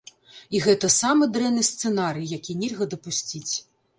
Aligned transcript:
І 0.59 0.61
гэта 0.67 0.87
самы 0.93 1.27
дрэнны 1.35 1.63
сцэнарый, 1.69 2.25
які 2.37 2.57
нельга 2.61 2.89
дапусціць. 2.97 3.53